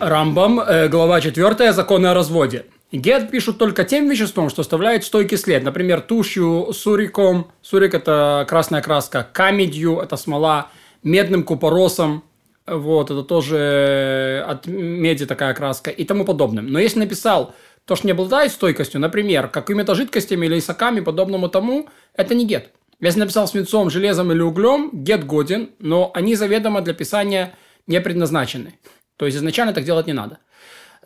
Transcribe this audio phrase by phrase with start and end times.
[0.00, 2.66] Рамбам, э, глава 4, законы о разводе.
[2.92, 5.64] Гет пишут только тем веществом, что оставляет стойкий след.
[5.64, 7.50] Например, тушью, суриком.
[7.62, 9.26] Сурик– это красная краска.
[9.32, 10.68] Камедью– это смола.
[11.02, 12.22] Медным купоросом.
[12.64, 16.68] Вот, это тоже от меди такая краска и тому подобным.
[16.68, 17.54] Но если написал
[17.84, 22.70] то, что не обладает стойкостью, например, какими-то жидкостями или соками, подобному тому, это не гет.
[23.00, 27.54] Если написал свинцом, железом или углем, гет годен, но они заведомо для писания
[27.88, 28.74] не предназначены.
[29.18, 30.38] То есть изначально так делать не надо.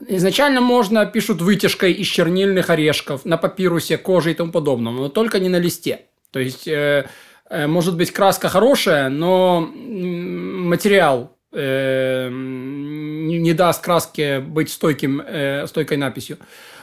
[0.08, 5.38] Изначально можно, пишут вытяжкой из чернильных орешков, на папирусе, коже и тому подобном, но только
[5.40, 6.02] не на листе.
[6.30, 7.06] То есть, э,
[7.50, 15.96] э, может быть, краска хорошая, но материал э, не даст краске быть стойким, э, стойкой
[15.96, 16.38] написью.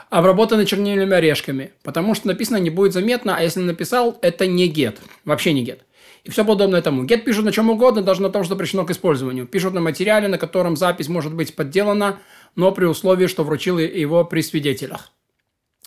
[0.10, 4.98] Обработаны чернильными орешками, потому что написано не будет заметно, а если написал, это не гет,
[5.26, 5.82] вообще не гет
[6.24, 7.06] и все подобное тому.
[7.06, 9.48] Get пишут на чем угодно, даже на том, что запрещено к использованию.
[9.48, 12.20] Пишут на материале, на котором запись может быть подделана,
[12.56, 15.12] но при условии, что вручил его при свидетелях.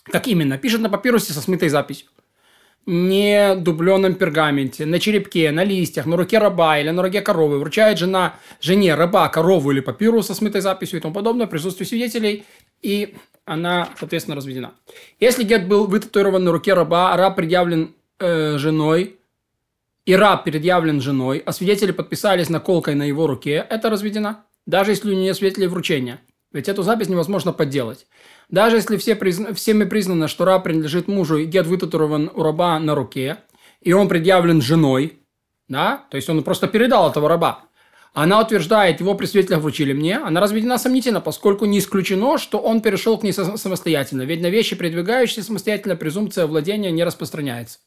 [0.03, 0.57] Как именно?
[0.57, 2.07] Пишут на папирусе со смытой записью.
[2.85, 7.59] Не дубленном пергаменте, на черепке, на листьях, на руке раба или на руке коровы.
[7.59, 11.85] Вручает жена жене раба корову или папирус со смытой записью и тому подобное в присутствии
[11.85, 12.43] свидетелей.
[12.81, 14.73] И она, соответственно, разведена.
[15.21, 19.17] Если гет был вытатуирован на руке раба, раб предъявлен э, женой,
[20.05, 24.37] и раб предъявлен женой, а свидетели подписались наколкой на его руке, это разведено.
[24.65, 26.21] Даже если у нее свидетели вручения.
[26.51, 28.05] Ведь эту запись невозможно подделать.
[28.49, 29.53] Даже если все призна...
[29.53, 33.37] всеми признано, что раб принадлежит мужу, и гет вытатуирован у раба на руке,
[33.81, 35.19] и он предъявлен женой,
[35.67, 37.63] да, то есть он просто передал этого раба,
[38.13, 42.81] она утверждает, его при свидетелях вручили мне, она разведена сомнительно, поскольку не исключено, что он
[42.81, 44.21] перешел к ней самостоятельно.
[44.21, 47.79] Ведь на вещи, передвигающиеся самостоятельно, презумпция владения не распространяется.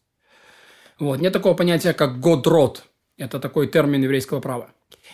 [0.98, 1.20] Вот.
[1.20, 2.84] Нет такого понятия, как годрот.
[3.19, 4.70] Это такой термин еврейского права.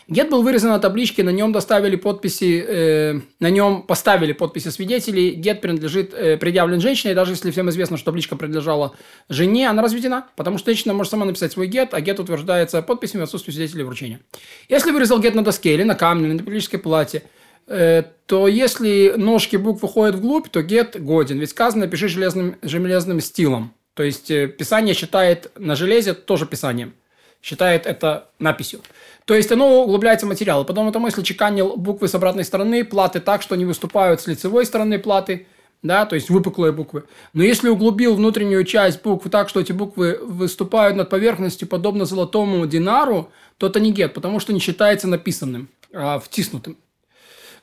[0.08, 5.30] Гет был вырезан на табличке, на нем доставили подписи, э, на нем поставили подписи свидетелей.
[5.30, 8.96] Гет принадлежит, э, предъявлен женщине, даже если всем известно, что табличка принадлежала
[9.28, 13.20] жене, она разведена, потому что женщина может сама написать свой гет, а гет утверждается подписями
[13.20, 14.20] в отсутствии свидетелей вручения.
[14.68, 17.22] Если вырезал гет на доске или на камне, или на металлической плате,
[17.68, 21.38] э, то если ножки букв выходят вглубь, то гет годен.
[21.38, 23.72] Ведь сказано, пиши железным, железным стилом.
[23.94, 26.94] То есть э, Писание считает на железе тоже Писанием.
[27.42, 28.80] Считает это написью.
[29.24, 30.64] То есть оно углубляется в материал.
[30.64, 34.64] Потом это если чеканил буквы с обратной стороны платы так, что они выступают с лицевой
[34.64, 35.46] стороны платы,
[35.82, 37.04] да, то есть выпуклые буквы.
[37.32, 42.66] Но если углубил внутреннюю часть букв так, что эти буквы выступают над поверхностью, подобно золотому
[42.66, 46.76] динару, то это не гет, потому что не считается написанным, а втиснутым.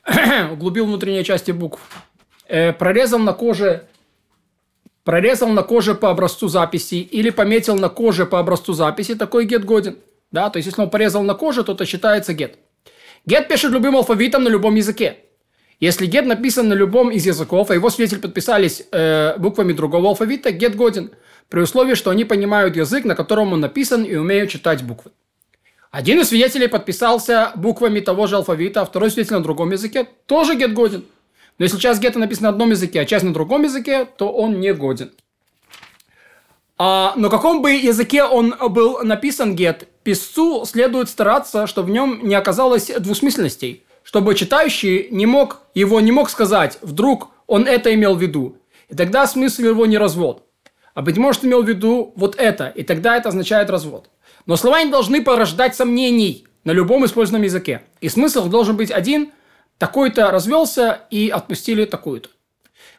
[0.51, 1.79] углубил внутренние части букв.
[2.47, 3.85] Э, прорезал на коже
[5.09, 9.65] прорезал на коже по образцу записи или пометил на коже по образцу записи, такой гет
[9.65, 9.97] годен.
[10.31, 12.59] Да, то есть, если он порезал на коже, то это считается гет.
[13.25, 15.17] Гет пишет любым алфавитом на любом языке.
[15.79, 20.51] Если гет написан на любом из языков, а его свидетели подписались э, буквами другого алфавита,
[20.51, 21.09] гет годен,
[21.49, 25.09] при условии, что они понимают язык, на котором он написан, и умеют читать буквы.
[25.89, 30.53] Один из свидетелей подписался буквами того же алфавита, а второй свидетель на другом языке, тоже
[30.53, 31.03] гет годен.
[31.59, 34.59] Но если часть гетто написана на одном языке, а часть на другом языке, то он
[34.59, 35.11] не годен.
[36.77, 42.21] А на каком бы языке он был написан гет, писцу следует стараться, чтобы в нем
[42.23, 48.15] не оказалось двусмысленностей, чтобы читающий не мог, его не мог сказать, вдруг он это имел
[48.15, 48.55] в виду.
[48.87, 50.45] И тогда смысл его не развод.
[50.93, 54.09] А быть может, имел в виду вот это, и тогда это означает развод.
[54.45, 57.81] Но слова не должны порождать сомнений на любом использованном языке.
[57.99, 59.31] И смысл должен быть один,
[59.79, 62.29] такой-то развелся и отпустили такую-то.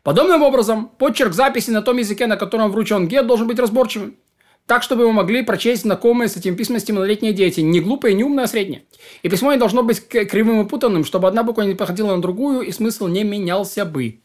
[0.03, 4.17] Подобным образом, почерк записи на том языке, на котором вручен гет, должен быть разборчивым.
[4.67, 8.45] Так, чтобы его могли прочесть знакомые с этим письмом малолетние дети, не глупые, не умные,
[8.45, 8.85] а средние.
[9.23, 12.63] И письмо не должно быть кривым и путанным, чтобы одна буква не походила на другую,
[12.63, 14.21] и смысл не менялся бы.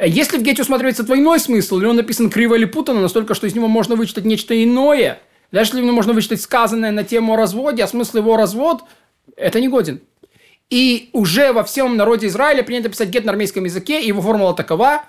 [0.00, 3.54] Если в гете усматривается двойной смысл, или он написан криво или путанно, настолько, что из
[3.54, 7.88] него можно вычитать нечто иное, даже если можно вычитать сказанное на тему о разводе, а
[7.88, 8.82] смысл его развод,
[9.36, 10.00] это не годен.
[10.70, 14.54] И уже во всем народе Израиля принято писать гет на армейском языке, и его формула
[14.54, 15.02] такова,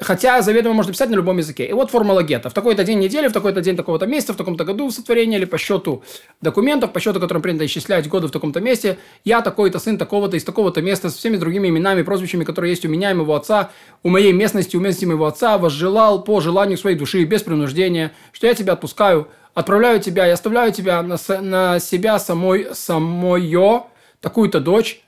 [0.00, 1.66] хотя заведомо можно писать на любом языке.
[1.66, 2.48] И вот формула гета.
[2.48, 5.58] В такой-то день недели, в такой-то день такого-то месяца, в таком-то году сотворения или по
[5.58, 6.02] счету
[6.40, 10.44] документов, по счету, которым принято исчислять годы в таком-то месте, я такой-то сын такого-то из
[10.44, 13.70] такого-то места с всеми другими именами, прозвищами, которые есть у меня и моего отца,
[14.02, 18.46] у моей местности, у местности моего отца, возжелал по желанию своей души, без принуждения, что
[18.46, 23.84] я тебя отпускаю, отправляю тебя и оставляю тебя на, на себя самой, самое,
[24.22, 25.02] такую-то дочь,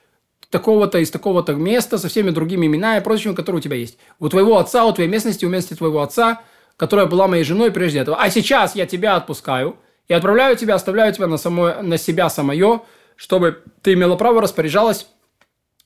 [0.51, 3.97] такого-то из такого-то места со всеми другими именами и прозвищами, которые у тебя есть.
[4.19, 6.41] У твоего отца, у твоей местности, у местности твоего отца,
[6.77, 8.17] которая была моей женой прежде этого.
[8.21, 9.77] А сейчас я тебя отпускаю
[10.07, 12.81] и отправляю тебя, оставляю тебя на, само, на себя самое,
[13.15, 15.07] чтобы ты имела право распоряжалась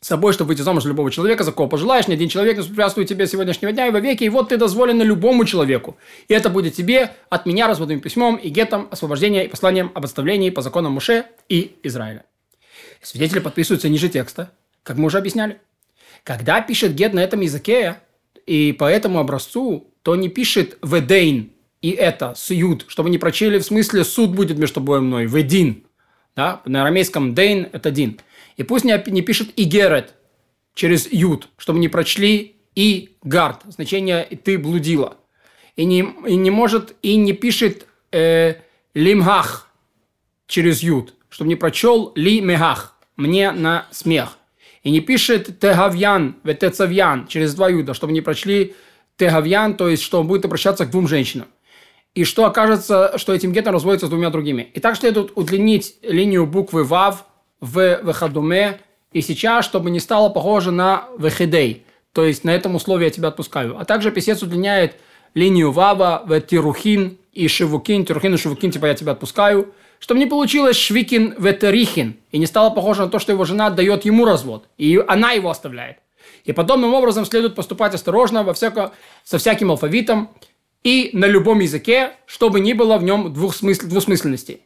[0.01, 2.07] собой, чтобы выйти замуж за любого человека, за кого пожелаешь.
[2.07, 4.23] Ни один человек не препятствует тебе сегодняшнего дня и во веки.
[4.23, 5.97] И вот ты дозволен любому человеку.
[6.27, 10.49] И это будет тебе от меня разводным письмом и гетом освобождения и посланием об отставлении
[10.49, 12.23] по законам Муше и Израиля.
[13.01, 14.51] Свидетели подписываются ниже текста,
[14.83, 15.59] как мы уже объясняли.
[16.23, 17.99] Когда пишет гет на этом языке
[18.45, 21.51] и по этому образцу, то не пишет «ведейн»
[21.81, 25.85] и это, «сьюд», чтобы не прочили в смысле «суд будет между тобой и мной», «ведин».
[26.35, 26.61] Да?
[26.65, 28.19] На арамейском «дейн»– это «дин».
[28.57, 30.15] И пусть не, не пишет «игерет»
[30.73, 35.17] через «ют», чтобы не прочли «и гард», значение «ты блудила».
[35.75, 38.55] И не, и не может, и не пишет э,
[38.93, 39.69] «лимхах»
[40.47, 44.37] через «ют», чтобы не прочел «ли мехах», «мне на смех».
[44.83, 48.75] И не пишет «тегавьян», «ветецавьян» через два «юда», чтобы не прочли
[49.17, 51.47] «тегавьян», то есть, что он будет обращаться к двум женщинам
[52.15, 54.69] и что окажется, что этим гетом разводится с двумя другими.
[54.73, 57.25] И так следует удлинить линию буквы «вав»
[57.61, 58.79] в «вехадуме»,
[59.11, 63.29] и сейчас, чтобы не стало похоже на «вехидей», то есть на этом условии я тебя
[63.29, 63.77] отпускаю.
[63.79, 64.95] А также писец удлиняет
[65.33, 70.25] линию «вава» в «тирухин» и «шивукин», «тирухин» и «шивукин», типа я тебя отпускаю, чтобы не
[70.25, 74.25] получилось «швикин» в «терихин», и не стало похоже на то, что его жена дает ему
[74.25, 75.97] развод, и она его оставляет.
[76.45, 78.93] И подобным образом следует поступать осторожно во всяко,
[79.23, 80.29] со всяким алфавитом,
[80.83, 84.61] и на любом языке, чтобы не было в нем двухсмысл, двусмысленностей.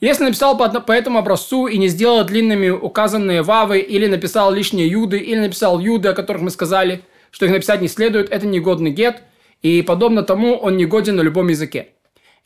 [0.00, 4.88] Если написал по, по этому образцу и не сделал длинными указанные вавы, или написал лишние
[4.88, 8.90] юды, или написал юды, о которых мы сказали, что их написать не следует, это негодный
[8.90, 9.22] гет,
[9.62, 11.88] и подобно тому он негоден на любом языке.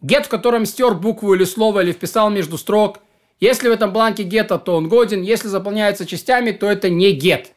[0.01, 2.99] Гет, в котором стер букву или слово, или вписал между строк,
[3.41, 7.53] если в этом бланке гета, то он годен, если заполняется частями, то это не гет.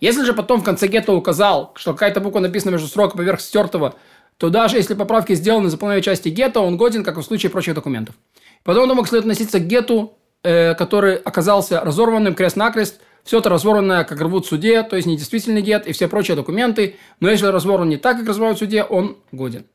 [0.00, 3.94] Если же потом в конце гета указал, что какая-то буква написана между строк поверх стертого,
[4.38, 7.50] то даже если поправки сделаны за половиной части гетто, он годен, как и в случае
[7.50, 8.14] прочих документов.
[8.64, 14.46] Мог следует относиться к гету, э, который оказался разорванным крест-накрест, все это разорванное, как рвут
[14.46, 18.18] в суде, то есть недействительный гет и все прочие документы, но если разорван не так,
[18.18, 19.66] как разрывают в суде, он годен.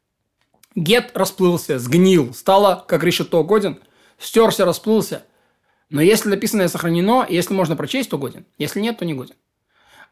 [0.76, 3.80] Гет расплылся, сгнил, стало, как решето, годен,
[4.20, 5.24] стерся, расплылся.
[5.90, 8.46] Но если написанное сохранено, если можно прочесть, то годен.
[8.58, 9.36] Если нет, то не годен.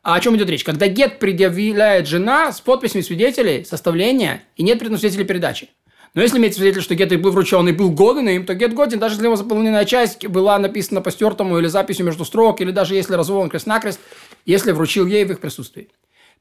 [0.03, 0.63] А о чем идет речь?
[0.63, 5.69] Когда гет предъявляет жена с подписями свидетелей составления и нет преднусвидетелей передачи.
[6.13, 8.99] Но если имеется свидетель, что гет был вручен и был годен им, то гет годен,
[8.99, 12.95] даже если его заполненная часть была написана по стертому или записью между строк, или даже
[12.95, 13.99] если разорван крест-накрест,
[14.45, 15.89] если вручил ей в их присутствии.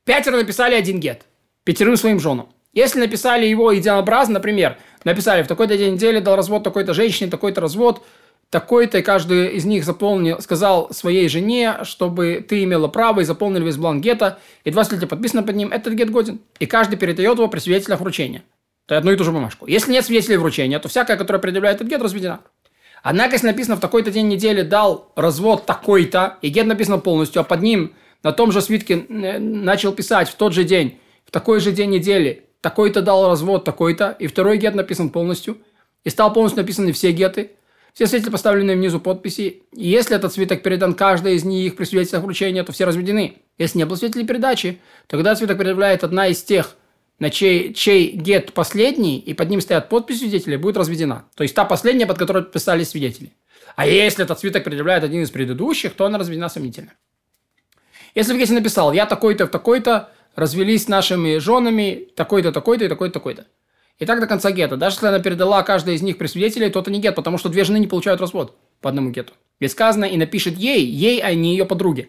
[0.05, 1.23] Пятеро написали один гет,
[1.65, 2.49] пятерым своим женам.
[2.73, 7.61] Если написали его единообразно, например, написали в такой-то день недели дал развод такой-то женщине, такой-то
[7.61, 8.03] развод–
[8.53, 13.65] такой-то, и каждый из них заполнил, сказал своей жене, чтобы ты имела право, и заполнили
[13.65, 16.39] весь бланк гета, и два свидетеля подписано под ним, этот гет годен.
[16.59, 18.43] И каждый передает его при свидетелях вручения.
[18.87, 19.67] То одну и ту же бумажку.
[19.67, 22.41] Если нет свидетелей вручения, то всякая, которая предъявляет этот гет, разведена.
[23.03, 27.45] Однако, если написано в такой-то день недели дал развод такой-то, и гет написано полностью, а
[27.45, 31.59] под ним на том же свитке э, начал писать в тот же день, в такой
[31.61, 35.59] же день недели, такой-то дал развод такой-то, и второй гет написан полностью,
[36.05, 37.50] и стал полностью написаны все геты–
[37.93, 39.62] все свидетели поставлены внизу подписи.
[39.73, 43.38] И если этот свиток передан каждой из них при свидетельствах вручения, то все разведены.
[43.59, 46.76] Если не было свидетелей передачи, то когда свиток предъявляет одна из тех,
[47.19, 51.26] на чей, чей гет последний, и под ним стоят подписи свидетелей, будет разведена.
[51.35, 53.35] То есть та последняя, под которой подписались свидетели.
[53.76, 56.94] А если этот свиток предъявляет один из предыдущих, то она разведена сомнительно.
[58.14, 62.89] Если в гете написал, я такой-то в такой-то, развелись с нашими женами, такой-то, такой-то и
[62.89, 63.47] такой-то, такой-то.
[63.99, 64.77] И так до конца гетто.
[64.77, 67.49] Даже если она передала каждой из них при свидетеле, то это не гет, потому что
[67.49, 69.35] две жены не получают развод по одному гету.
[69.61, 72.09] Ведь сказано и напишет ей, ей, а не ее подруге.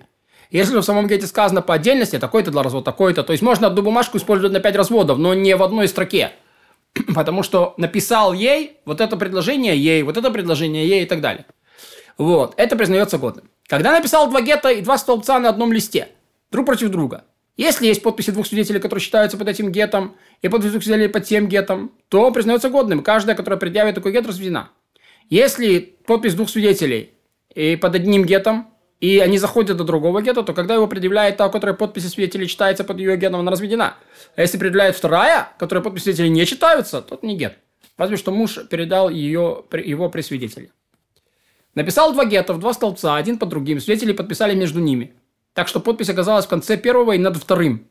[0.50, 3.82] Если в самом гете сказано по отдельности, такой-то для развода, такой-то, то есть можно одну
[3.82, 6.32] бумажку использовать на пять разводов, но не в одной строке.
[7.16, 11.46] Потому что написал ей вот это предложение ей, вот это предложение ей и так далее.
[12.18, 13.50] Вот, это признается годным.
[13.68, 16.10] Когда написал два гетто и два столбца на одном листе,
[16.52, 17.24] друг против друга,
[17.56, 21.26] если есть подписи двух свидетелей, которые считаются под этим гетом, и подписи двух свидетелей под
[21.26, 23.04] тем гетом, то признается годным.
[23.04, 24.72] Каждая, которая предъявит такой гет, разведена.
[25.30, 27.12] Если подпись двух свидетелей
[27.54, 28.68] и под одним гетом,
[29.00, 32.48] и они заходят до другого гета, то когда его предъявляет та, у которой подписи свидетелей
[32.48, 33.98] читается под ее гетом, она разведена.
[34.36, 37.58] А если предъявляет вторая, которая подписи свидетелей не читаются, то это не гет.
[37.98, 40.72] Разве что муж передал ее, его при свидетеле.
[41.76, 43.80] Написал два гета в два столбца, один под другим.
[43.80, 45.14] Свидетели подписали между ними.
[45.54, 47.88] Так что подпись оказалась в конце первого и над вторым.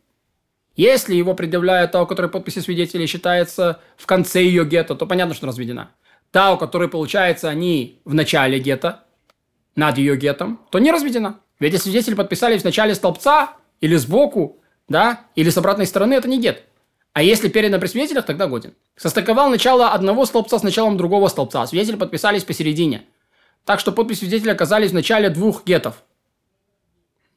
[0.74, 5.34] Если его предъявляет та, у которой подписи свидетелей считается в конце ее гетто, то понятно,
[5.34, 5.90] что разведена.
[6.30, 9.04] Та, у которой, получается, они в начале гетто,
[9.76, 11.40] над ее гетом, то не разведена.
[11.58, 16.28] Ведь если свидетели подписались в начале столбца или сбоку, да, или с обратной стороны, это
[16.28, 16.64] не гет.
[17.12, 18.74] А если передано при свидетелях, тогда годен.
[18.96, 23.04] Состыковал начало одного столбца с началом другого столбца, а свидетели подписались посередине.
[23.64, 26.02] Так что подпись свидетеля оказались в начале двух гетов.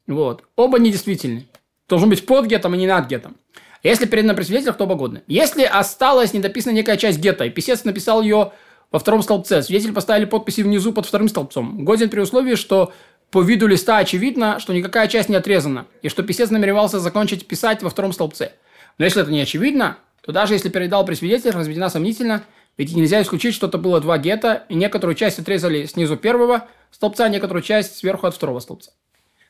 [0.07, 0.43] Вот.
[0.55, 1.47] Оба недействительны.
[1.88, 3.38] Должен быть под гетом, а не над гетом.
[3.83, 5.21] Если передано при свидетелях, то оба годны.
[5.27, 8.51] Если осталась недописана некая часть гетто, и писец написал ее
[8.91, 12.93] во втором столбце, свидетель поставили подписи внизу под вторым столбцом, годен при условии, что
[13.29, 17.83] по виду листа очевидно, что никакая часть не отрезана, и что писец намеревался закончить писать
[17.83, 18.53] во втором столбце.
[18.97, 22.43] Но если это не очевидно, то даже если передал при свидетелях, разведена сомнительно,
[22.77, 27.25] ведь нельзя исключить, что это было два гетто, и некоторую часть отрезали снизу первого столбца,
[27.25, 28.91] а некоторую часть сверху от второго столбца.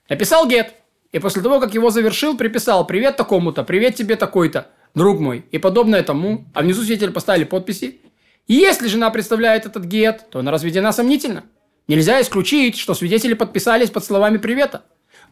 [0.07, 0.74] Написал гет,
[1.12, 5.57] и после того, как его завершил, приписал «Привет такому-то», «Привет тебе такой-то», «Друг мой» и
[5.57, 8.01] подобное тому, а внизу свидетели поставили подписи.
[8.47, 11.43] Если жена представляет этот гет, то она разведена сомнительно.
[11.88, 14.83] Нельзя исключить, что свидетели подписались под словами привета.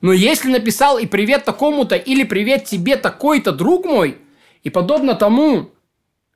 [0.02, 4.18] Но если написал и привет такому-то или привет тебе такой-то, друг мой,
[4.64, 5.70] и подобно тому,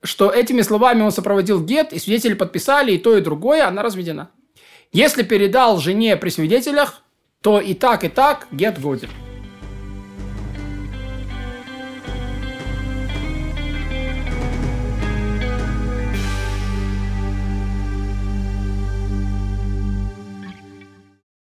[0.03, 4.29] что этими словами он сопроводил гет, и свидетели подписали и то, и другое, она разведена.
[4.91, 7.03] Если передал жене при свидетелях,
[7.47, 9.09] то и так, и так гет годен.